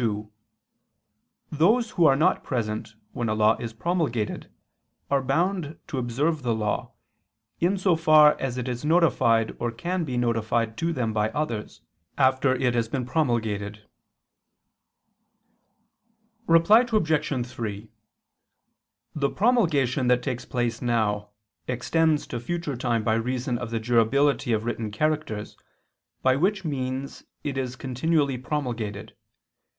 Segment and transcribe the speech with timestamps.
[0.00, 0.32] 2:
[1.50, 4.50] Those who are not present when a law is promulgated,
[5.10, 6.92] are bound to observe the law,
[7.60, 11.82] in so far as it is notified or can be notified to them by others,
[12.16, 13.86] after it has been promulgated.
[16.46, 17.46] Reply Obj.
[17.46, 17.90] 3:
[19.14, 21.28] The promulgation that takes place now,
[21.68, 25.58] extends to future time by reason of the durability of written characters,
[26.22, 29.14] by which means it is continually promulgated.